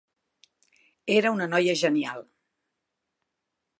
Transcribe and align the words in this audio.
Era 1.17 1.33
una 1.35 1.47
noia 1.51 1.77
genial. 1.85 2.25